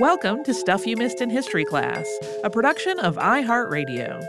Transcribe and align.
Welcome 0.00 0.44
to 0.44 0.54
Stuff 0.54 0.86
You 0.86 0.96
Missed 0.96 1.20
in 1.20 1.28
History 1.28 1.64
Class, 1.64 2.06
a 2.44 2.50
production 2.50 3.00
of 3.00 3.16
iHeartRadio. 3.16 4.24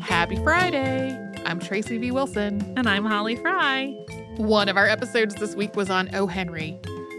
Happy 0.00 0.42
Friday! 0.42 1.16
I'm 1.46 1.60
Tracy 1.60 1.98
V. 1.98 2.10
Wilson. 2.10 2.74
And 2.76 2.88
I'm 2.88 3.04
Holly 3.04 3.36
Fry. 3.36 3.92
One 4.38 4.68
of 4.68 4.76
our 4.76 4.88
episodes 4.88 5.36
this 5.36 5.54
week 5.54 5.76
was 5.76 5.88
on 5.88 6.12
O. 6.16 6.26
Henry. 6.26 6.76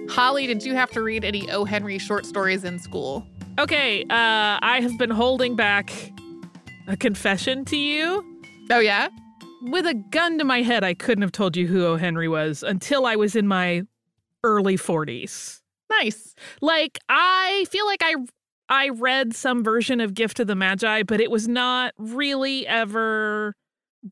Holly, 0.10 0.46
did 0.46 0.66
you 0.66 0.76
have 0.76 0.92
to 0.92 1.02
read 1.02 1.24
any 1.24 1.50
O. 1.50 1.64
Henry 1.64 1.98
short 2.00 2.26
stories 2.26 2.66
in 2.66 2.80
school? 2.80 3.26
Okay, 3.58 4.04
uh, 4.04 4.60
I 4.62 4.80
have 4.82 4.98
been 4.98 5.12
holding 5.12 5.56
back 5.56 6.12
a 6.86 6.98
confession 6.98 7.64
to 7.64 7.78
you. 7.78 8.26
Oh, 8.70 8.80
yeah? 8.80 9.08
With 9.62 9.86
a 9.86 9.94
gun 9.94 10.38
to 10.38 10.44
my 10.44 10.62
head, 10.62 10.84
I 10.84 10.94
couldn't 10.94 11.21
have 11.21 11.32
told 11.32 11.57
you 11.57 11.68
who 11.68 11.86
O. 11.86 11.98
Henry 11.98 12.28
was 12.28 12.64
until 12.64 13.06
I 13.06 13.15
was 13.15 13.36
in 13.36 13.47
my 13.47 13.84
early 14.43 14.78
40s. 14.78 15.61
Nice. 15.89 16.36
Like, 16.61 17.00
I 17.10 17.65
feel 17.70 17.86
like 17.86 18.01
I 18.04 18.15
I 18.70 18.89
read 18.89 19.36
some 19.36 19.64
version 19.64 20.00
of 20.00 20.14
Gift 20.14 20.39
of 20.39 20.48
the 20.48 20.56
Magi, 20.56 21.01
but 21.04 21.20
it 21.20 21.32
was 21.32 21.48
not 21.48 21.93
really 21.98 22.68
ever 22.68 23.56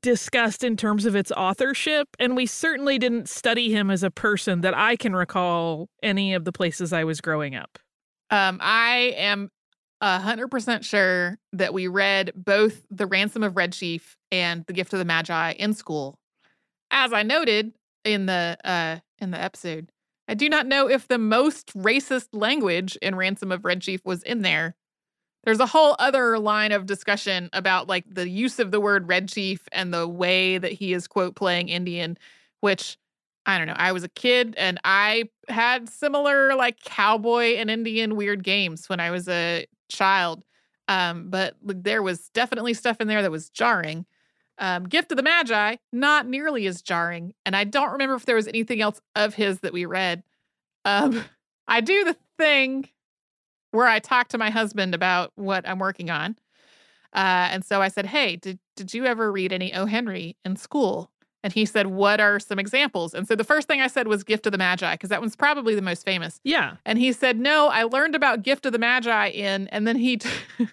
discussed 0.01 0.63
in 0.63 0.75
terms 0.75 1.05
of 1.05 1.15
its 1.15 1.31
authorship. 1.31 2.07
And 2.19 2.35
we 2.35 2.47
certainly 2.47 2.97
didn't 2.97 3.29
study 3.29 3.71
him 3.71 3.91
as 3.91 4.01
a 4.03 4.11
person 4.11 4.61
that 4.61 4.75
I 4.75 4.95
can 4.95 5.15
recall 5.15 5.89
any 6.01 6.33
of 6.33 6.43
the 6.43 6.51
places 6.51 6.91
I 6.91 7.03
was 7.03 7.21
growing 7.21 7.55
up. 7.55 7.77
Um, 8.31 8.59
I 8.61 9.13
am 9.15 9.49
a 10.01 10.19
hundred 10.19 10.49
percent 10.49 10.85
sure 10.85 11.37
that 11.53 11.73
we 11.73 11.87
read 11.87 12.31
both 12.35 12.85
The 12.91 13.07
Ransom 13.07 13.43
of 13.43 13.55
Red 13.55 13.73
Chief 13.73 14.17
and 14.31 14.65
The 14.65 14.73
Gift 14.73 14.93
of 14.93 14.99
the 14.99 15.05
Magi 15.05 15.51
in 15.53 15.73
school. 15.73 16.19
As 16.91 17.13
I 17.13 17.23
noted 17.23 17.73
in 18.03 18.25
the 18.25 18.57
uh 18.63 18.97
in 19.19 19.31
the 19.31 19.41
episode, 19.41 19.91
I 20.27 20.33
do 20.33 20.49
not 20.49 20.67
know 20.67 20.89
if 20.89 21.07
the 21.07 21.17
most 21.17 21.73
racist 21.73 22.29
language 22.33 22.97
in 23.01 23.15
Ransom 23.15 23.51
of 23.51 23.65
Red 23.65 23.81
Chief 23.81 24.01
was 24.05 24.23
in 24.23 24.41
there. 24.41 24.75
There's 25.43 25.59
a 25.59 25.65
whole 25.65 25.95
other 25.97 26.37
line 26.39 26.73
of 26.73 26.85
discussion 26.85 27.49
about 27.53 27.87
like 27.87 28.03
the 28.09 28.27
use 28.27 28.59
of 28.59 28.71
the 28.71 28.81
word 28.81 29.07
Red 29.07 29.29
Chief 29.29 29.61
and 29.71 29.93
the 29.93 30.07
way 30.07 30.57
that 30.57 30.73
he 30.73 30.93
is 30.93 31.07
quote 31.07 31.35
playing 31.35 31.69
Indian, 31.69 32.17
which 32.59 32.97
I 33.47 33.57
don't 33.57 33.67
know. 33.67 33.75
I 33.77 33.93
was 33.93 34.03
a 34.03 34.09
kid 34.09 34.55
and 34.57 34.77
I 34.83 35.29
had 35.47 35.87
similar 35.89 36.53
like 36.53 36.81
cowboy 36.83 37.55
and 37.55 37.71
Indian 37.71 38.17
weird 38.17 38.43
games 38.43 38.89
when 38.89 38.99
I 38.99 39.09
was 39.09 39.29
a 39.29 39.65
child. 39.89 40.43
Um, 40.89 41.29
but 41.29 41.55
there 41.63 42.03
was 42.03 42.29
definitely 42.29 42.73
stuff 42.73 42.99
in 42.99 43.07
there 43.07 43.21
that 43.21 43.31
was 43.31 43.49
jarring. 43.49 44.05
Um, 44.57 44.83
Gift 44.83 45.11
of 45.11 45.17
the 45.17 45.23
Magi, 45.23 45.77
not 45.93 46.27
nearly 46.27 46.67
as 46.67 46.81
jarring. 46.81 47.33
And 47.45 47.55
I 47.55 47.63
don't 47.63 47.91
remember 47.91 48.15
if 48.15 48.25
there 48.25 48.35
was 48.35 48.47
anything 48.47 48.81
else 48.81 48.99
of 49.15 49.33
his 49.33 49.61
that 49.61 49.73
we 49.73 49.85
read. 49.85 50.23
Um, 50.83 51.23
I 51.69 51.79
do 51.81 52.03
the 52.03 52.17
thing 52.37 52.89
where 53.71 53.87
I 53.87 53.99
talk 53.99 54.29
to 54.29 54.37
my 54.37 54.49
husband 54.49 54.93
about 54.93 55.31
what 55.35 55.67
I'm 55.67 55.79
working 55.79 56.09
on. 56.09 56.37
Uh, 57.13 57.47
and 57.51 57.63
so 57.63 57.81
I 57.81 57.87
said, 57.87 58.07
Hey, 58.07 58.35
did, 58.35 58.59
did 58.75 58.93
you 58.93 59.05
ever 59.05 59.31
read 59.31 59.53
any 59.53 59.73
O. 59.73 59.85
Henry 59.85 60.35
in 60.43 60.57
school? 60.57 61.11
And 61.43 61.53
he 61.53 61.65
said, 61.65 61.87
What 61.87 62.19
are 62.19 62.39
some 62.39 62.59
examples? 62.59 63.13
And 63.13 63.27
so 63.27 63.35
the 63.35 63.43
first 63.43 63.67
thing 63.67 63.81
I 63.81 63.87
said 63.87 64.07
was 64.07 64.23
Gift 64.23 64.45
of 64.45 64.51
the 64.51 64.57
Magi, 64.57 64.93
because 64.93 65.09
that 65.09 65.21
one's 65.21 65.35
probably 65.35 65.75
the 65.75 65.81
most 65.81 66.03
famous. 66.03 66.39
Yeah. 66.43 66.77
And 66.85 66.99
he 66.99 67.11
said, 67.13 67.39
No, 67.39 67.67
I 67.67 67.83
learned 67.83 68.15
about 68.15 68.43
Gift 68.43 68.65
of 68.65 68.73
the 68.73 68.79
Magi 68.79 69.27
in, 69.29 69.67
and 69.69 69.87
then 69.87 69.95
he. 69.95 70.17
T- 70.17 70.29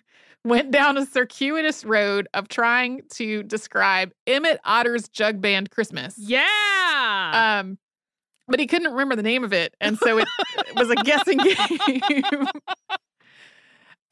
went 0.47 0.71
down 0.71 0.99
a 0.99 1.07
circuitous 1.07 1.85
road 1.85 2.29
of 2.35 2.49
trying 2.49 3.01
to 3.09 3.43
describe 3.45 4.13
Emmett 4.27 4.61
Otter's 4.65 5.09
Jug 5.09 5.41
Band 5.41 5.71
Christmas. 5.71 6.17
Yeah. 6.19 7.61
Um, 7.63 7.79
but 8.47 8.61
he 8.61 8.67
couldn't 8.67 8.93
remember 8.93 9.17
the 9.17 9.23
name 9.23 9.43
of 9.43 9.53
it, 9.53 9.75
and 9.81 9.99
so 9.99 10.19
it, 10.19 10.29
it 10.59 10.75
was 10.77 10.91
a 10.91 10.97
guessing 10.97 11.39
game. 11.39 12.47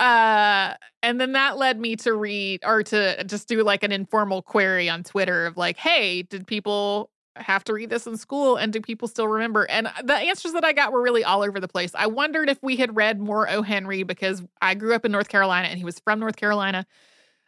uh, 0.02 0.74
and 1.04 1.20
then 1.20 1.32
that 1.32 1.56
led 1.58 1.78
me 1.78 1.94
to 1.94 2.12
read 2.14 2.60
or 2.64 2.82
to 2.82 3.22
just 3.24 3.46
do 3.46 3.62
like 3.62 3.84
an 3.84 3.92
informal 3.92 4.42
query 4.42 4.88
on 4.88 5.04
Twitter 5.04 5.46
of 5.46 5.56
like, 5.56 5.76
"Hey, 5.76 6.22
did 6.22 6.44
people 6.46 7.10
have 7.36 7.62
to 7.64 7.72
read 7.72 7.88
this 7.88 8.06
in 8.06 8.16
school 8.16 8.56
and 8.56 8.72
do 8.72 8.80
people 8.80 9.06
still 9.06 9.28
remember? 9.28 9.64
And 9.70 9.88
the 10.04 10.14
answers 10.14 10.52
that 10.52 10.64
i 10.64 10.72
got 10.72 10.92
were 10.92 11.00
really 11.02 11.24
all 11.24 11.42
over 11.42 11.60
the 11.60 11.68
place. 11.68 11.92
I 11.94 12.06
wondered 12.06 12.48
if 12.50 12.58
we 12.62 12.76
had 12.76 12.94
read 12.96 13.20
more 13.20 13.48
o. 13.48 13.62
Henry 13.62 14.02
because 14.02 14.42
i 14.60 14.74
grew 14.74 14.94
up 14.94 15.04
in 15.04 15.12
north 15.12 15.28
carolina 15.28 15.68
and 15.68 15.78
he 15.78 15.84
was 15.84 15.98
from 16.00 16.18
north 16.20 16.36
carolina 16.36 16.84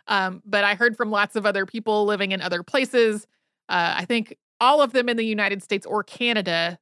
um, 0.06 0.42
but 0.46 0.64
i 0.64 0.74
heard 0.74 0.96
from 0.96 1.10
lots 1.10 1.36
of 1.36 1.44
other 1.46 1.66
people 1.66 2.04
living 2.06 2.32
in 2.32 2.40
other 2.40 2.62
places. 2.62 3.26
Uh, 3.68 3.94
i 3.98 4.04
think 4.04 4.36
all 4.60 4.80
of 4.80 4.92
them 4.92 5.08
in 5.08 5.16
the 5.16 5.26
united 5.26 5.62
states 5.62 5.86
or 5.86 6.02
canada 6.02 6.78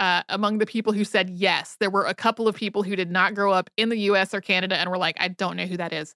uh, 0.00 0.22
among 0.28 0.58
the 0.58 0.66
people 0.66 0.92
who 0.92 1.04
said 1.04 1.30
yes 1.30 1.76
there 1.78 1.90
were 1.90 2.04
a 2.04 2.14
couple 2.14 2.48
of 2.48 2.56
people 2.56 2.82
who 2.82 2.96
did 2.96 3.10
not 3.10 3.34
grow 3.34 3.52
up 3.52 3.70
in 3.76 3.88
the 3.88 3.98
us 3.98 4.34
or 4.34 4.40
canada 4.40 4.76
and 4.76 4.90
were 4.90 4.98
like 4.98 5.16
i 5.20 5.28
don't 5.28 5.56
know 5.56 5.66
who 5.66 5.76
that 5.76 5.92
is 5.92 6.14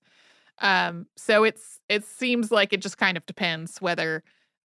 um, 0.61 1.07
so 1.17 1.45
it's 1.45 1.81
it 1.89 2.05
seems 2.05 2.51
like 2.51 2.73
it 2.73 2.81
just 2.81 2.99
kind 2.99 3.17
of 3.17 3.27
depends 3.27 3.81
whether 3.81 4.23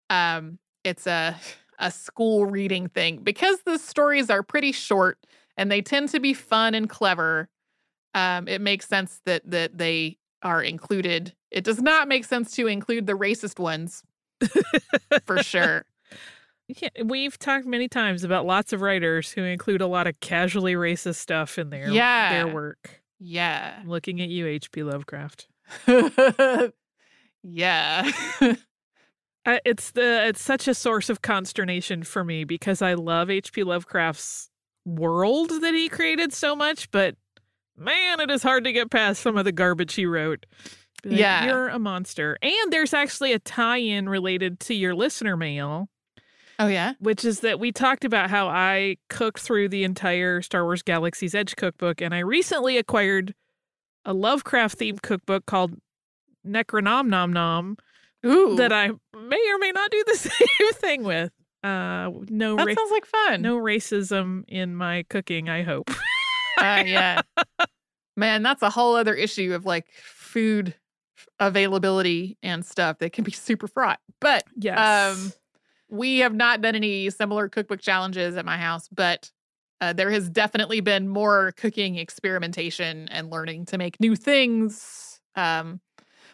um, 0.09 0.59
it's 0.83 1.07
a 1.07 1.35
a 1.79 1.89
school 1.89 2.45
reading 2.45 2.87
thing 2.89 3.17
because 3.23 3.61
the 3.65 3.77
stories 3.77 4.29
are 4.29 4.43
pretty 4.43 4.71
short 4.71 5.17
and 5.57 5.71
they 5.71 5.81
tend 5.81 6.09
to 6.09 6.19
be 6.19 6.33
fun 6.33 6.73
and 6.73 6.89
clever. 6.89 7.49
Um, 8.13 8.47
it 8.47 8.61
makes 8.61 8.87
sense 8.87 9.21
that 9.25 9.49
that 9.49 9.77
they 9.77 10.17
are 10.41 10.61
included. 10.61 11.33
It 11.51 11.63
does 11.63 11.81
not 11.81 12.07
make 12.07 12.25
sense 12.25 12.51
to 12.55 12.67
include 12.67 13.07
the 13.07 13.13
racist 13.13 13.59
ones, 13.59 14.03
for 15.25 15.41
sure. 15.41 15.85
Yeah, 16.69 16.89
we've 17.03 17.37
talked 17.39 17.65
many 17.65 17.87
times 17.87 18.23
about 18.23 18.45
lots 18.45 18.73
of 18.73 18.81
writers 18.81 19.31
who 19.31 19.43
include 19.43 19.81
a 19.81 19.87
lot 19.87 20.05
of 20.05 20.19
casually 20.19 20.73
racist 20.75 21.15
stuff 21.15 21.57
in 21.57 21.71
their 21.71 21.89
Yeah. 21.89 22.31
their 22.43 22.53
work. 22.53 23.01
Yeah, 23.19 23.81
looking 23.85 24.21
at 24.21 24.29
you, 24.29 24.45
H.P. 24.47 24.83
Lovecraft. 24.83 25.47
yeah. 27.43 28.11
Uh, 29.45 29.57
it's 29.63 29.91
the 29.91 30.27
it's 30.27 30.41
such 30.41 30.67
a 30.67 30.73
source 30.73 31.09
of 31.09 31.21
consternation 31.21 32.03
for 32.03 32.25
me 32.25 32.43
because 32.43 32.81
I 32.81 32.93
love 32.95 33.29
H.P. 33.29 33.63
Lovecraft's 33.63 34.49
world 34.85 35.49
that 35.61 35.73
he 35.73 35.87
created 35.87 36.33
so 36.33 36.57
much, 36.57 36.91
but 36.91 37.15
man, 37.77 38.19
it 38.19 38.29
is 38.29 38.43
hard 38.43 38.65
to 38.65 38.73
get 38.73 38.91
past 38.91 39.21
some 39.21 39.37
of 39.37 39.45
the 39.45 39.53
garbage 39.53 39.93
he 39.95 40.05
wrote. 40.05 40.45
Like, 41.05 41.17
Yeah. 41.19 41.45
you're 41.45 41.69
a 41.69 41.79
monster. 41.79 42.37
And 42.41 42.71
there's 42.71 42.93
actually 42.93 43.31
a 43.31 43.39
tie-in 43.39 44.09
related 44.09 44.59
to 44.61 44.73
your 44.75 44.93
listener 44.93 45.37
mail, 45.37 45.87
oh 46.59 46.67
yeah. 46.67 46.93
which 46.99 47.25
is 47.25 47.39
that 47.39 47.59
we 47.59 47.71
talked 47.71 48.05
about 48.05 48.29
how 48.29 48.47
I 48.47 48.97
cooked 49.09 49.39
through 49.39 49.69
the 49.69 49.83
entire 49.83 50.41
Star 50.41 50.63
Wars 50.63 50.81
Galaxy's 50.83 51.33
Edge 51.33 51.55
cookbook, 51.55 52.01
and 52.01 52.13
I 52.13 52.19
recently 52.19 52.77
acquired 52.77 53.33
a 54.05 54.13
Lovecraft 54.13 54.77
themed 54.77 55.01
cookbook 55.01 55.45
called 55.45 55.75
Necronomnomnom 56.45 57.77
Ooh, 58.25 58.55
that 58.55 58.71
I 58.73 58.87
may 58.87 59.51
or 59.51 59.57
may 59.59 59.71
not 59.71 59.91
do 59.91 60.03
the 60.07 60.15
same 60.17 60.73
thing 60.73 61.03
with. 61.03 61.31
Uh, 61.63 62.09
no, 62.29 62.55
that 62.55 62.67
ra- 62.67 62.73
sounds 62.73 62.91
like 62.91 63.05
fun. 63.05 63.41
no 63.41 63.57
racism 63.57 64.43
in 64.47 64.75
my 64.75 65.03
cooking. 65.09 65.49
I 65.49 65.63
hope. 65.63 65.89
Uh, 66.57 66.83
yeah. 66.85 67.21
Man, 68.17 68.43
that's 68.43 68.61
a 68.61 68.69
whole 68.69 68.97
other 68.97 69.13
issue 69.15 69.53
of 69.53 69.65
like 69.65 69.85
food 69.93 70.75
availability 71.39 72.37
and 72.43 72.65
stuff 72.65 72.97
that 72.99 73.13
can 73.13 73.23
be 73.23 73.31
super 73.31 73.65
fraught. 73.65 73.99
But 74.19 74.43
Yes. 74.57 75.17
Um, 75.17 75.31
we 75.89 76.19
have 76.19 76.33
not 76.33 76.61
done 76.61 76.75
any 76.75 77.09
similar 77.09 77.49
cookbook 77.49 77.81
challenges 77.81 78.37
at 78.37 78.45
my 78.45 78.57
house, 78.57 78.87
but 78.89 79.31
uh, 79.81 79.93
there 79.93 80.11
has 80.11 80.29
definitely 80.29 80.81
been 80.81 81.07
more 81.07 81.53
cooking 81.57 81.95
experimentation 81.95 83.07
and 83.09 83.29
learning 83.29 83.65
to 83.65 83.77
make 83.77 83.99
new 83.99 84.15
things. 84.15 85.19
Um, 85.35 85.79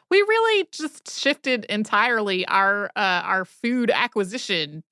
we 0.09 0.17
really 0.17 0.67
just 0.71 1.19
shifted 1.19 1.65
entirely 1.65 2.45
our 2.47 2.85
uh, 2.95 3.21
our 3.23 3.45
food 3.45 3.91
acquisition 3.91 4.83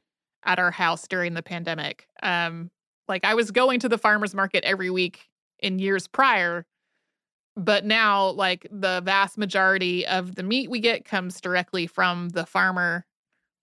at 0.45 0.59
our 0.59 0.71
house 0.71 1.07
during 1.07 1.33
the 1.33 1.43
pandemic. 1.43 2.07
Um, 2.21 2.71
like 3.07 3.25
I 3.25 3.33
was 3.33 3.51
going 3.51 3.79
to 3.81 3.89
the 3.89 3.97
farmers 3.97 4.33
market 4.33 4.63
every 4.63 4.89
week 4.89 5.29
in 5.59 5.79
years 5.79 6.07
prior, 6.07 6.65
but 7.55 7.85
now 7.85 8.29
like 8.29 8.67
the 8.71 9.01
vast 9.03 9.37
majority 9.37 10.05
of 10.05 10.35
the 10.35 10.43
meat 10.43 10.69
we 10.69 10.79
get 10.79 11.05
comes 11.05 11.39
directly 11.41 11.87
from 11.87 12.29
the 12.29 12.45
farmer 12.45 13.05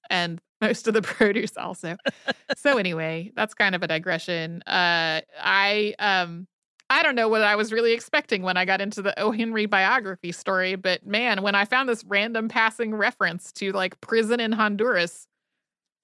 and 0.08 0.40
most 0.60 0.86
of 0.88 0.94
the 0.94 1.02
produce 1.02 1.56
also. 1.56 1.96
so 2.56 2.78
anyway, 2.78 3.32
that's 3.34 3.54
kind 3.54 3.74
of 3.74 3.82
a 3.82 3.88
digression. 3.88 4.62
Uh 4.66 5.20
I 5.40 5.94
um 5.98 6.46
I 6.92 7.04
don't 7.04 7.14
know 7.14 7.28
what 7.28 7.42
I 7.42 7.54
was 7.54 7.72
really 7.72 7.92
expecting 7.92 8.42
when 8.42 8.56
I 8.56 8.64
got 8.64 8.80
into 8.80 9.00
the 9.00 9.18
O. 9.20 9.30
Henry 9.30 9.66
biography 9.66 10.32
story, 10.32 10.74
but 10.74 11.06
man, 11.06 11.42
when 11.42 11.54
I 11.54 11.64
found 11.64 11.88
this 11.88 12.04
random 12.04 12.48
passing 12.48 12.94
reference 12.94 13.52
to 13.52 13.70
like 13.70 14.00
prison 14.00 14.40
in 14.40 14.50
Honduras 14.50 15.28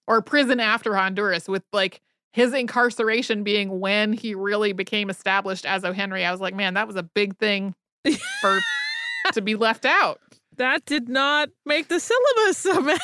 or 0.07 0.23
prison 0.23 0.61
after 0.61 0.95
Honduras 0.95 1.49
with 1.49 1.65
like 1.73 2.01
his 2.33 2.53
incarceration 2.53 3.43
being 3.43 3.81
when 3.81 4.13
he 4.13 4.35
really 4.35 4.73
became 4.73 5.11
established 5.11 5.67
as 5.67 5.85
O. 5.85 5.93
Henry, 5.93 6.25
I 6.25 6.31
was 6.31 6.41
like, 6.41 6.55
man, 6.55 6.75
that 6.75 6.87
was 6.87 6.97
a 6.97 7.03
big 7.03 7.37
thing 7.39 7.75
for 8.41 8.61
to 9.33 9.41
be 9.41 9.57
left 9.57 9.85
out. 9.85 10.21
That 10.57 10.85
did 10.85 11.09
not 11.09 11.49
make 11.65 11.89
the 11.89 11.99
syllabus 11.99 12.59
somehow. 12.59 12.97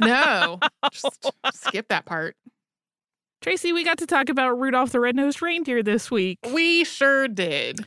No, 0.00 0.58
just 0.92 1.32
skip 1.52 1.88
that 1.88 2.06
part. 2.06 2.36
Tracy, 3.40 3.72
we 3.72 3.84
got 3.84 3.98
to 3.98 4.06
talk 4.06 4.28
about 4.28 4.58
Rudolph 4.58 4.92
the 4.92 5.00
Red-Nosed 5.00 5.40
Reindeer 5.40 5.82
this 5.82 6.10
week. 6.10 6.38
We 6.52 6.84
sure 6.84 7.26
did. 7.26 7.80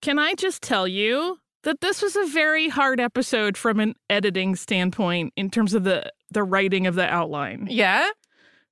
Can 0.00 0.18
I 0.18 0.34
just 0.34 0.62
tell 0.62 0.86
you 0.86 1.38
that 1.64 1.80
this 1.80 2.02
was 2.02 2.14
a 2.16 2.26
very 2.26 2.68
hard 2.68 3.00
episode 3.00 3.56
from 3.56 3.80
an 3.80 3.94
editing 4.08 4.54
standpoint 4.56 5.32
in 5.36 5.50
terms 5.50 5.74
of 5.74 5.84
the 5.84 6.10
the 6.30 6.42
writing 6.44 6.86
of 6.86 6.94
the 6.94 7.06
outline? 7.12 7.66
Yeah. 7.70 8.08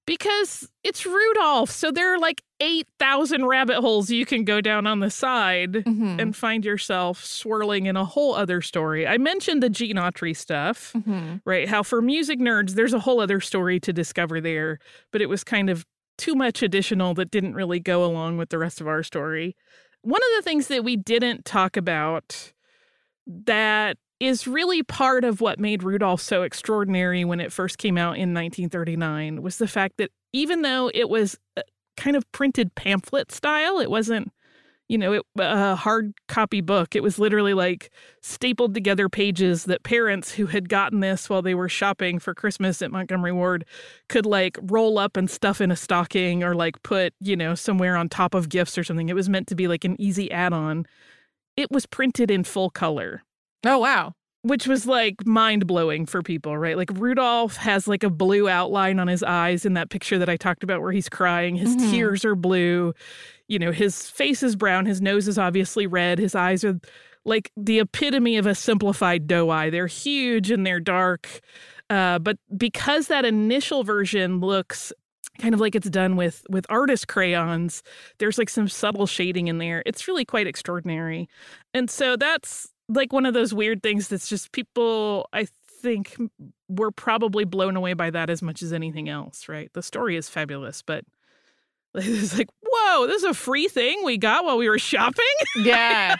Because 0.06 0.68
it's 0.82 1.06
Rudolph, 1.06 1.70
so 1.70 1.92
there 1.92 2.12
are 2.14 2.18
like 2.18 2.42
8,000 2.58 3.46
rabbit 3.46 3.80
holes 3.80 4.10
you 4.10 4.26
can 4.26 4.44
go 4.44 4.60
down 4.60 4.86
on 4.86 4.98
the 5.00 5.10
side 5.10 5.72
Mhm. 5.72 6.20
and 6.20 6.34
find 6.36 6.64
yourself 6.64 7.24
swirling 7.24 7.86
in 7.86 7.96
a 7.96 8.04
whole 8.04 8.34
other 8.34 8.60
story. 8.60 9.06
I 9.06 9.18
mentioned 9.18 9.62
the 9.62 9.70
Gene 9.70 9.96
Autry 9.96 10.36
stuff. 10.36 10.92
Mhm. 10.94 11.42
right? 11.44 11.68
How 11.68 11.82
for 11.84 12.02
music 12.02 12.40
nerds, 12.40 12.72
there's 12.74 12.92
a 12.92 12.98
whole 13.00 13.20
other 13.20 13.40
story 13.40 13.78
to 13.80 13.92
discover 13.92 14.40
there, 14.40 14.78
but 15.12 15.20
it 15.22 15.28
was 15.28 15.44
kind 15.44 15.70
of 15.70 15.86
too 16.18 16.34
much 16.34 16.62
additional 16.62 17.14
that 17.14 17.30
didn't 17.30 17.54
really 17.54 17.78
go 17.80 18.04
along 18.04 18.36
with 18.36 18.48
the 18.50 18.58
rest 18.58 18.80
of 18.80 18.88
our 18.88 19.02
story. 19.02 19.54
One 20.02 20.20
of 20.20 20.28
the 20.36 20.42
things 20.42 20.66
that 20.68 20.82
we 20.82 20.96
didn't 20.96 21.44
talk 21.44 21.76
about 21.76 22.52
that 23.26 23.96
is 24.20 24.46
really 24.46 24.82
part 24.82 25.24
of 25.24 25.40
what 25.40 25.58
made 25.58 25.82
Rudolph 25.82 26.20
so 26.20 26.42
extraordinary 26.42 27.24
when 27.24 27.40
it 27.40 27.52
first 27.52 27.78
came 27.78 27.96
out 27.96 28.16
in 28.16 28.34
1939 28.34 29.42
was 29.42 29.56
the 29.56 29.66
fact 29.66 29.96
that 29.96 30.10
even 30.32 30.62
though 30.62 30.90
it 30.94 31.08
was 31.08 31.38
uh, 31.56 31.62
kind 31.96 32.16
of 32.16 32.30
printed 32.30 32.74
pamphlet 32.74 33.32
style, 33.32 33.80
it 33.80 33.90
wasn't 33.90 34.30
you 34.90 34.98
know, 34.98 35.12
it, 35.12 35.22
uh, 35.38 35.42
a 35.44 35.76
hard 35.76 36.14
copy 36.26 36.60
book. 36.60 36.96
It 36.96 37.02
was 37.04 37.16
literally 37.16 37.54
like 37.54 37.92
stapled 38.22 38.74
together 38.74 39.08
pages 39.08 39.66
that 39.66 39.84
parents 39.84 40.32
who 40.32 40.46
had 40.46 40.68
gotten 40.68 40.98
this 40.98 41.30
while 41.30 41.42
they 41.42 41.54
were 41.54 41.68
shopping 41.68 42.18
for 42.18 42.34
Christmas 42.34 42.82
at 42.82 42.90
Montgomery 42.90 43.30
Ward 43.30 43.64
could 44.08 44.26
like 44.26 44.58
roll 44.60 44.98
up 44.98 45.16
and 45.16 45.30
stuff 45.30 45.60
in 45.60 45.70
a 45.70 45.76
stocking 45.76 46.42
or 46.42 46.56
like 46.56 46.82
put, 46.82 47.14
you 47.20 47.36
know, 47.36 47.54
somewhere 47.54 47.96
on 47.96 48.08
top 48.08 48.34
of 48.34 48.48
gifts 48.48 48.76
or 48.76 48.82
something. 48.82 49.08
It 49.08 49.14
was 49.14 49.28
meant 49.28 49.46
to 49.46 49.54
be 49.54 49.68
like 49.68 49.84
an 49.84 49.94
easy 50.00 50.28
add 50.32 50.52
on. 50.52 50.86
It 51.56 51.70
was 51.70 51.86
printed 51.86 52.28
in 52.28 52.42
full 52.42 52.68
color 52.68 53.22
Oh, 53.64 53.78
wow. 53.78 54.12
which 54.42 54.66
was 54.66 54.86
like 54.86 55.16
mind 55.26 55.66
blowing 55.66 56.06
for 56.06 56.22
people, 56.22 56.56
right? 56.56 56.74
Like 56.78 56.88
Rudolph 56.94 57.56
has 57.56 57.86
like 57.86 58.02
a 58.02 58.08
blue 58.08 58.48
outline 58.48 58.98
on 58.98 59.06
his 59.06 59.22
eyes 59.22 59.66
in 59.66 59.74
that 59.74 59.90
picture 59.90 60.18
that 60.18 60.30
I 60.30 60.38
talked 60.38 60.64
about 60.64 60.80
where 60.80 60.92
he's 60.92 61.10
crying. 61.10 61.56
His 61.56 61.76
Mhm. 61.76 61.90
tears 61.90 62.24
are 62.24 62.34
blue. 62.34 62.94
You 63.48 63.58
know, 63.58 63.70
his 63.70 64.08
face 64.08 64.42
is 64.42 64.56
brown. 64.56 64.86
His 64.86 65.02
nose 65.02 65.28
is 65.28 65.36
obviously 65.36 65.86
red. 65.86 66.18
His 66.18 66.34
eyes 66.34 66.64
are 66.64 66.80
like 67.26 67.50
the 67.54 67.80
epitome 67.80 68.38
of 68.38 68.46
a 68.46 68.54
simplified 68.54 69.26
doe 69.26 69.50
eye. 69.50 69.68
They're 69.68 69.86
huge 69.86 70.50
and 70.50 70.66
they're 70.66 70.80
dark. 70.80 71.28
Uh, 71.90 72.18
but 72.18 72.38
because 72.56 73.08
that 73.08 73.26
initial 73.26 73.84
version 73.84 74.40
looks 74.40 74.90
kind 75.38 75.52
of 75.52 75.60
like 75.60 75.74
it's 75.74 75.90
done 75.90 76.16
with 76.16 76.44
with 76.50 76.66
artist 76.68 77.08
crayons 77.08 77.82
there's 78.18 78.36
like 78.36 78.50
some 78.50 78.68
subtle 78.68 79.06
shading 79.06 79.48
in 79.48 79.56
there 79.56 79.82
it's 79.86 80.06
really 80.06 80.24
quite 80.24 80.46
extraordinary 80.46 81.28
and 81.72 81.88
so 81.88 82.14
that's 82.14 82.68
like 82.92 83.12
one 83.12 83.24
of 83.26 83.34
those 83.34 83.54
weird 83.54 83.82
things 83.82 84.08
that's 84.08 84.28
just 84.28 84.52
people 84.52 85.28
i 85.32 85.46
think 85.80 86.16
were 86.68 86.90
probably 86.90 87.44
blown 87.44 87.76
away 87.76 87.94
by 87.94 88.10
that 88.10 88.28
as 88.28 88.42
much 88.42 88.62
as 88.62 88.72
anything 88.72 89.08
else 89.08 89.48
right 89.48 89.72
the 89.72 89.82
story 89.82 90.16
is 90.16 90.28
fabulous 90.28 90.82
but 90.82 91.04
it's 91.94 92.36
like 92.36 92.48
whoa 92.62 93.06
this 93.06 93.22
is 93.22 93.30
a 93.30 93.34
free 93.34 93.68
thing 93.68 94.04
we 94.04 94.18
got 94.18 94.44
while 94.44 94.58
we 94.58 94.68
were 94.68 94.78
shopping 94.78 95.24
Yeah. 95.56 96.16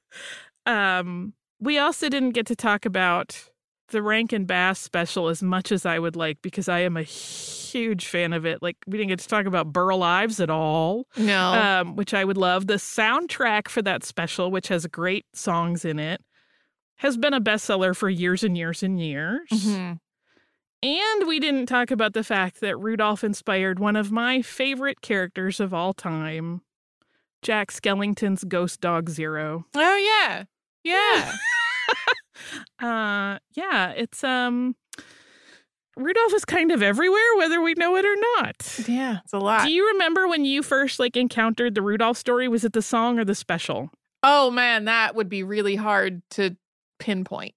um 0.66 1.32
we 1.60 1.78
also 1.78 2.08
didn't 2.08 2.30
get 2.30 2.46
to 2.46 2.56
talk 2.56 2.84
about 2.86 3.48
the 3.88 4.02
Rankin 4.02 4.44
Bass 4.44 4.78
special 4.78 5.28
as 5.28 5.42
much 5.42 5.72
as 5.72 5.84
I 5.86 5.98
would 5.98 6.16
like 6.16 6.40
because 6.42 6.68
I 6.68 6.80
am 6.80 6.96
a 6.96 7.02
huge 7.02 8.06
fan 8.06 8.32
of 8.32 8.46
it. 8.46 8.62
Like 8.62 8.76
we 8.86 8.98
didn't 8.98 9.08
get 9.08 9.18
to 9.20 9.28
talk 9.28 9.46
about 9.46 9.72
Burl 9.72 10.02
Ives 10.02 10.40
at 10.40 10.50
all, 10.50 11.06
no. 11.16 11.52
um, 11.52 11.96
which 11.96 12.14
I 12.14 12.24
would 12.24 12.36
love. 12.36 12.66
The 12.66 12.74
soundtrack 12.74 13.68
for 13.68 13.82
that 13.82 14.04
special, 14.04 14.50
which 14.50 14.68
has 14.68 14.86
great 14.86 15.26
songs 15.34 15.84
in 15.84 15.98
it, 15.98 16.20
has 16.96 17.16
been 17.16 17.34
a 17.34 17.40
bestseller 17.40 17.94
for 17.96 18.08
years 18.08 18.42
and 18.42 18.56
years 18.56 18.82
and 18.82 19.00
years. 19.00 19.48
Mhm. 19.52 19.98
And 20.82 21.26
we 21.26 21.40
didn't 21.40 21.66
talk 21.66 21.90
about 21.90 22.12
the 22.12 22.22
fact 22.22 22.60
that 22.60 22.76
Rudolph 22.76 23.24
inspired 23.24 23.78
one 23.80 23.96
of 23.96 24.12
my 24.12 24.42
favorite 24.42 25.00
characters 25.00 25.58
of 25.58 25.74
all 25.74 25.92
time, 25.92 26.60
Jack 27.42 27.72
Skellington's 27.72 28.44
Ghost 28.44 28.80
Dog 28.80 29.08
Zero. 29.10 29.66
Oh, 29.74 29.96
yeah. 29.96 30.44
Yeah. 30.84 31.34
uh 32.80 33.38
yeah 33.54 33.90
it's 33.90 34.22
um 34.22 34.76
rudolph 35.96 36.32
is 36.34 36.44
kind 36.44 36.70
of 36.70 36.82
everywhere 36.82 37.36
whether 37.38 37.60
we 37.60 37.74
know 37.74 37.96
it 37.96 38.04
or 38.04 38.16
not 38.36 38.88
yeah. 38.88 39.18
It's 39.24 39.32
a 39.32 39.38
lot. 39.38 39.66
do 39.66 39.72
you 39.72 39.86
remember 39.88 40.28
when 40.28 40.44
you 40.44 40.62
first 40.62 40.98
like 40.98 41.16
encountered 41.16 41.74
the 41.74 41.82
rudolph 41.82 42.16
story 42.16 42.46
was 42.48 42.64
it 42.64 42.72
the 42.72 42.82
song 42.82 43.18
or 43.18 43.24
the 43.24 43.34
special 43.34 43.90
Oh 44.22 44.50
man, 44.50 44.86
that 44.86 45.14
would 45.14 45.28
be 45.28 45.42
really 45.42 45.76
hard 45.76 46.22
to 46.30 46.56
pinpoint 46.98 47.54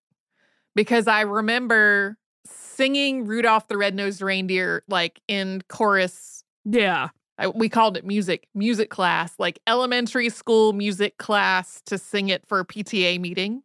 because 0.75 1.07
I 1.07 1.21
remember 1.21 2.17
singing 2.45 3.25
Rudolph 3.25 3.67
the 3.67 3.77
Red-Nosed 3.77 4.21
Reindeer 4.21 4.83
like 4.87 5.19
in 5.27 5.61
chorus. 5.67 6.43
yeah 6.65 7.09
I, 7.37 7.47
we 7.47 7.69
called 7.69 7.97
it 7.97 8.05
music, 8.05 8.47
music 8.53 8.91
class, 8.91 9.33
like 9.39 9.59
elementary 9.65 10.29
school 10.29 10.73
music 10.73 11.17
class 11.17 11.81
to 11.87 11.97
sing 11.97 12.29
it 12.29 12.45
for 12.45 12.59
a 12.59 12.65
PTA 12.65 13.19
meeting. 13.19 13.63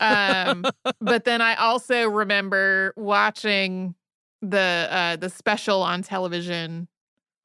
Um, 0.00 0.64
but 1.00 1.24
then 1.24 1.40
I 1.42 1.54
also 1.56 2.08
remember 2.08 2.92
watching 2.96 3.94
the 4.42 4.88
uh, 4.90 5.16
the 5.16 5.28
special 5.30 5.82
on 5.82 6.02
television, 6.02 6.88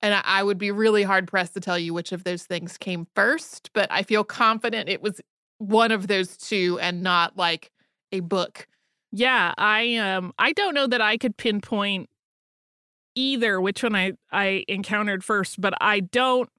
and 0.01 0.13
I, 0.13 0.21
I 0.23 0.43
would 0.43 0.57
be 0.57 0.71
really 0.71 1.03
hard 1.03 1.27
pressed 1.27 1.53
to 1.55 1.59
tell 1.59 1.77
you 1.79 1.93
which 1.93 2.11
of 2.11 2.23
those 2.23 2.43
things 2.43 2.77
came 2.77 3.07
first. 3.15 3.71
But 3.73 3.91
I 3.91 4.03
feel 4.03 4.23
confident 4.23 4.89
it 4.89 5.01
was 5.01 5.19
one 5.57 5.91
of 5.91 6.07
those 6.07 6.37
two, 6.37 6.79
and 6.81 7.01
not 7.01 7.37
like 7.37 7.71
a 8.11 8.19
book. 8.21 8.67
yeah 9.11 9.53
i 9.57 9.95
um 9.95 10.31
i 10.37 10.51
don't 10.53 10.73
know 10.75 10.87
that 10.87 11.01
i 11.01 11.17
could 11.17 11.35
pinpoint 11.37 12.09
either 13.15 13.59
which 13.59 13.81
one 13.83 13.95
i 13.95 14.11
i 14.31 14.63
encountered 14.67 15.23
first 15.23 15.59
but 15.59 15.73
i 15.81 15.99
don't 15.99 16.49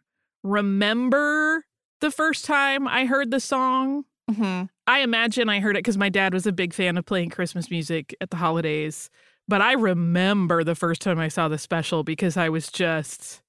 remember 0.43 1.65
the 2.01 2.11
first 2.11 2.45
time 2.45 2.89
i 2.89 3.05
heard 3.07 3.31
the 3.31 3.41
song 3.41 4.05
Mm-hmm. 4.31 4.65
I 4.87 5.01
imagine 5.01 5.49
I 5.49 5.61
heard 5.61 5.77
it 5.77 5.81
because 5.81 5.99
my 5.99 6.09
dad 6.09 6.33
was 6.33 6.47
a 6.47 6.53
big 6.53 6.73
fan 6.73 6.97
of 6.97 7.05
playing 7.05 7.31
Christmas 7.31 7.71
music 7.71 8.15
at 8.21 8.31
the 8.31 8.37
holidays. 8.37 9.11
But 9.49 9.61
I 9.61 9.73
remember 9.73 10.65
the 10.65 10.75
first 10.75 11.01
time 11.01 11.19
I 11.19 11.29
saw 11.29 11.49
the 11.49 11.59
special 11.59 12.05
because 12.05 12.37
I 12.37 12.49
was 12.49 12.71
just, 12.71 13.43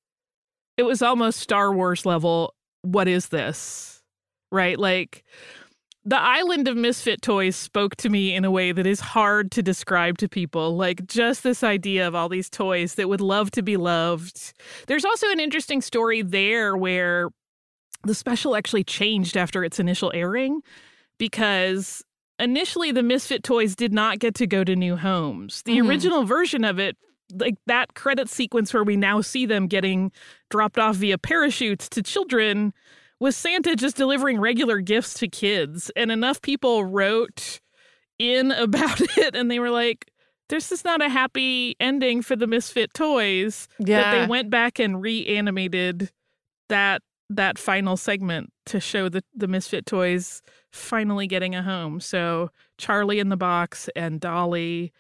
it 0.77 0.83
was 0.83 1.01
almost 1.01 1.39
Star 1.39 1.73
Wars 1.73 2.05
level. 2.05 2.53
What 2.81 3.07
is 3.07 3.29
this? 3.29 4.01
Right? 4.51 4.79
Like, 4.79 5.23
the 6.05 6.19
island 6.19 6.67
of 6.67 6.77
misfit 6.77 7.21
toys 7.21 7.55
spoke 7.55 7.97
to 7.97 8.09
me 8.09 8.33
in 8.33 8.45
a 8.45 8.51
way 8.51 8.71
that 8.71 8.87
is 8.87 9.01
hard 9.01 9.51
to 9.51 9.61
describe 9.61 10.17
to 10.19 10.29
people. 10.29 10.77
Like, 10.77 11.05
just 11.05 11.43
this 11.43 11.63
idea 11.63 12.07
of 12.07 12.15
all 12.15 12.29
these 12.29 12.49
toys 12.49 12.95
that 12.95 13.09
would 13.09 13.21
love 13.21 13.51
to 13.51 13.61
be 13.61 13.75
loved. 13.75 14.53
There's 14.87 15.03
also 15.03 15.29
an 15.31 15.39
interesting 15.39 15.81
story 15.81 16.21
there 16.21 16.77
where 16.77 17.29
the 18.03 18.15
special 18.15 18.55
actually 18.55 18.85
changed 18.85 19.35
after 19.35 19.63
its 19.63 19.79
initial 19.79 20.11
airing 20.15 20.61
because 21.17 22.03
initially 22.39 22.91
the 22.91 23.03
misfit 23.03 23.43
toys 23.43 23.75
did 23.75 23.93
not 23.93 24.19
get 24.19 24.35
to 24.35 24.47
go 24.47 24.63
to 24.63 24.75
new 24.75 24.95
homes 24.95 25.63
the 25.63 25.77
Mhm. 25.77 25.87
original 25.89 26.23
version 26.23 26.63
of 26.63 26.79
it 26.79 26.95
like 27.33 27.55
that 27.65 27.93
credit 27.95 28.29
sequence 28.29 28.73
where 28.73 28.83
we 28.83 28.95
now 28.95 29.19
see 29.21 29.45
them 29.45 29.67
getting 29.67 30.11
dropped 30.49 30.77
off 30.77 30.95
via 30.97 31.17
parachutes 31.17 31.89
to 31.89 32.01
children 32.03 32.73
was 33.19 33.35
santa 33.35 33.75
just 33.75 33.97
delivering 33.97 34.39
regular 34.39 34.79
gifts 34.79 35.13
to 35.15 35.27
kids 35.27 35.89
and 35.95 36.11
enough 36.11 36.41
people 36.41 36.85
wrote 36.85 37.59
in 38.19 38.51
about 38.67 39.01
it 39.17 39.35
and 39.35 39.49
they 39.51 39.59
were 39.59 39.71
like 39.71 40.11
this 40.49 40.71
is 40.71 40.85
not 40.85 41.01
a 41.01 41.09
happy 41.09 41.75
ending 41.79 42.21
for 42.21 42.35
the 42.37 42.47
misfit 42.47 42.93
toys 42.93 43.67
that 43.79 44.11
they 44.11 44.25
went 44.27 44.49
back 44.49 44.79
and 44.79 45.01
reanimated 45.01 46.09
that 46.69 47.01
that 47.29 47.57
final 47.59 47.97
segment 47.97 48.49
to 48.65 48.79
show 48.79 49.09
the 49.09 49.21
the 49.35 49.47
misfit 49.47 49.85
toys 49.85 50.41
finally 50.77 51.27
getting 51.27 51.55
a 51.55 51.63
home 51.63 51.99
so 51.99 52.49
charlie 52.77 53.19
in 53.19 53.29
the 53.29 53.37
box 53.37 53.89
and 53.95 54.19
dolly 54.19 54.91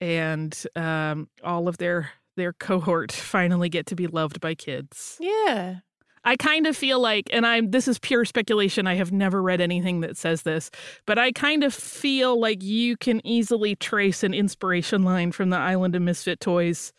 and 0.00 0.64
um, 0.76 1.28
all 1.44 1.68
of 1.68 1.78
their 1.78 2.10
their 2.36 2.52
cohort 2.52 3.12
finally 3.12 3.68
get 3.68 3.86
to 3.86 3.94
be 3.94 4.06
loved 4.06 4.40
by 4.40 4.54
kids 4.54 5.16
yeah. 5.20 5.76
i 6.24 6.36
kind 6.36 6.66
of 6.66 6.76
feel 6.76 6.98
like 7.00 7.28
and 7.32 7.46
i'm 7.46 7.70
this 7.70 7.86
is 7.86 7.98
pure 7.98 8.24
speculation 8.24 8.86
i 8.86 8.94
have 8.94 9.12
never 9.12 9.42
read 9.42 9.60
anything 9.60 10.00
that 10.00 10.16
says 10.16 10.42
this 10.42 10.70
but 11.06 11.18
i 11.18 11.32
kind 11.32 11.62
of 11.64 11.72
feel 11.72 12.38
like 12.38 12.62
you 12.62 12.96
can 12.96 13.24
easily 13.26 13.74
trace 13.76 14.22
an 14.22 14.34
inspiration 14.34 15.02
line 15.02 15.32
from 15.32 15.50
the 15.50 15.58
island 15.58 15.94
of 15.94 16.02
misfit 16.02 16.40
toys 16.40 16.92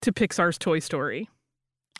to 0.00 0.12
pixar's 0.12 0.58
toy 0.58 0.78
story 0.78 1.28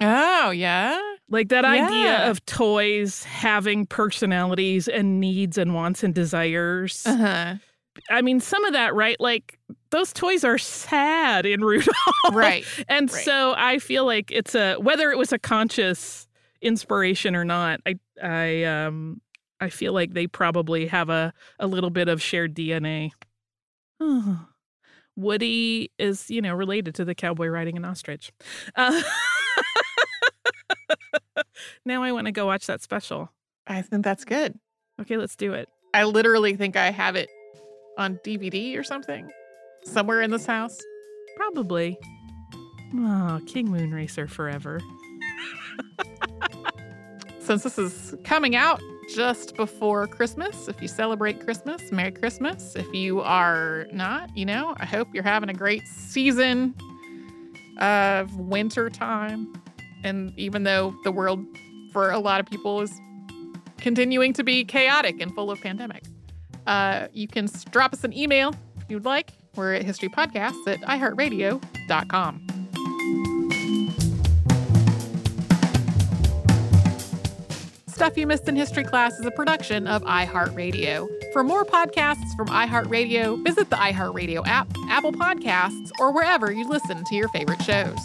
Oh, 0.00 0.50
yeah. 0.50 1.12
Like 1.32 1.48
that 1.48 1.64
idea 1.64 2.30
of 2.30 2.44
toys 2.46 3.24
having 3.24 3.86
personalities 3.86 4.86
and 4.86 5.18
needs 5.18 5.58
and 5.58 5.74
wants 5.74 6.04
and 6.04 6.14
desires 6.14 7.04
Uh 7.06 7.16
huh. 7.16 7.54
I 8.08 8.22
mean, 8.22 8.40
some 8.40 8.64
of 8.64 8.72
that, 8.72 8.94
right? 8.94 9.20
Like 9.20 9.58
those 9.90 10.12
toys 10.12 10.44
are 10.44 10.56
sad 10.56 11.44
in 11.44 11.62
Rudolph. 11.62 11.94
Right. 12.32 12.64
and 12.88 13.12
right. 13.12 13.24
so 13.24 13.54
I 13.56 13.78
feel 13.78 14.06
like 14.06 14.30
it's 14.30 14.54
a 14.54 14.76
whether 14.76 15.10
it 15.10 15.18
was 15.18 15.32
a 15.32 15.38
conscious 15.38 16.26
inspiration 16.62 17.36
or 17.36 17.44
not, 17.44 17.80
I 17.84 17.96
I 18.22 18.64
um 18.64 19.20
I 19.60 19.68
feel 19.68 19.92
like 19.92 20.14
they 20.14 20.26
probably 20.26 20.86
have 20.86 21.08
a, 21.08 21.32
a 21.60 21.66
little 21.68 21.90
bit 21.90 22.08
of 22.08 22.20
shared 22.20 22.54
DNA. 22.54 23.12
Woody 25.16 25.92
is, 25.98 26.30
you 26.30 26.40
know, 26.40 26.54
related 26.54 26.94
to 26.96 27.04
the 27.04 27.14
cowboy 27.14 27.46
riding 27.46 27.76
an 27.76 27.84
ostrich. 27.84 28.32
Uh, 28.74 29.02
now 31.84 32.02
I 32.02 32.12
want 32.12 32.26
to 32.26 32.32
go 32.32 32.46
watch 32.46 32.66
that 32.66 32.82
special. 32.82 33.30
I 33.66 33.82
think 33.82 34.04
that's 34.04 34.24
good. 34.24 34.58
Okay, 35.00 35.16
let's 35.16 35.36
do 35.36 35.52
it. 35.52 35.68
I 35.94 36.04
literally 36.04 36.56
think 36.56 36.76
I 36.76 36.90
have 36.90 37.16
it 37.16 37.28
on 37.98 38.18
DVD 38.24 38.78
or 38.78 38.82
something 38.82 39.30
somewhere 39.84 40.22
in 40.22 40.30
this 40.30 40.46
house. 40.46 40.78
Probably. 41.36 41.98
Oh, 42.94 43.40
King 43.46 43.68
Moonracer 43.68 44.28
forever. 44.28 44.80
Since 47.40 47.64
this 47.64 47.78
is 47.78 48.14
coming 48.24 48.54
out 48.54 48.80
just 49.14 49.56
before 49.56 50.06
Christmas, 50.06 50.68
if 50.68 50.80
you 50.80 50.88
celebrate 50.88 51.40
Christmas, 51.40 51.90
Merry 51.90 52.12
Christmas. 52.12 52.76
If 52.76 52.92
you 52.94 53.20
are 53.20 53.86
not, 53.92 54.34
you 54.36 54.46
know, 54.46 54.74
I 54.78 54.86
hope 54.86 55.08
you're 55.12 55.24
having 55.24 55.48
a 55.48 55.54
great 55.54 55.82
season 55.82 56.74
of 57.80 58.34
winter 58.36 58.88
time. 58.88 59.52
And 60.04 60.32
even 60.38 60.62
though 60.62 60.94
the 61.04 61.12
world 61.12 61.44
for 61.92 62.11
a 62.11 62.18
lot 62.18 62.40
of 62.40 62.46
people 62.46 62.80
is 62.80 62.92
continuing 63.78 64.32
to 64.32 64.44
be 64.44 64.64
chaotic 64.64 65.20
and 65.20 65.34
full 65.34 65.50
of 65.50 65.61
pandemic, 65.61 66.04
uh, 66.66 67.08
you 67.12 67.28
can 67.28 67.49
drop 67.70 67.92
us 67.92 68.04
an 68.04 68.16
email 68.16 68.54
if 68.80 68.84
you'd 68.88 69.04
like. 69.04 69.32
We're 69.54 69.75
at 69.75 69.84
historypodcasts 69.84 70.66
at 70.66 70.80
iheartradio.com. 70.80 72.46
Stuff 77.87 78.16
You 78.16 78.26
Missed 78.26 78.49
in 78.49 78.56
History 78.56 78.82
Class 78.82 79.12
is 79.20 79.26
a 79.26 79.30
production 79.30 79.87
of 79.87 80.02
iHeartRadio. 80.02 81.06
For 81.32 81.44
more 81.44 81.64
podcasts 81.64 82.34
from 82.37 82.49
iHeartRadio, 82.49 83.44
visit 83.44 83.70
the 83.70 83.76
iHeartRadio 83.76 84.44
app, 84.46 84.66
Apple 84.88 85.12
Podcasts, 85.12 85.92
or 86.00 86.12
wherever 86.12 86.50
you 86.50 86.68
listen 86.68 87.04
to 87.04 87.14
your 87.14 87.28
favorite 87.28 87.62
shows. 87.62 88.00